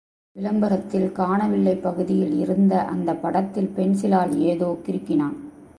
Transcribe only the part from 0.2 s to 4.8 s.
விளம்பரத்தில் காணவில்லை பகுதியில் இருந்த அந்தப் படத்தில் பென்சிலால் ஏதோ